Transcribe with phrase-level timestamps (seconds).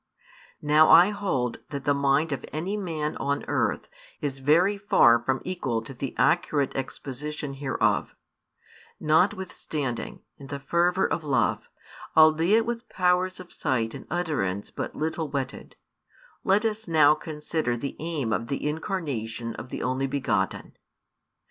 [0.63, 3.87] Now I hold that the mind of any man on earth
[4.19, 8.15] is very far from equal to the accurate exposition hereof;
[8.99, 11.67] notwithstanding, in the fervour of love,
[12.17, 15.75] albeit with powers of sight and utterance but little whetted,
[16.43, 20.75] let us now consider the aim of the Incarnation of the Only begotten.